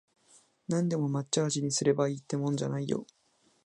[0.67, 3.05] なんでも抹茶味にすればいいってもんじゃないよ